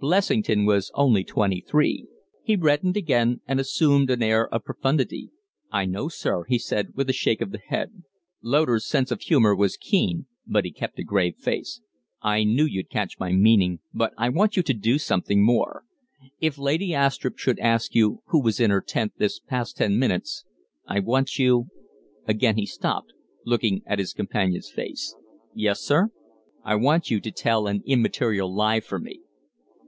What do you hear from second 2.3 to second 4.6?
He reddened again, and assumed an air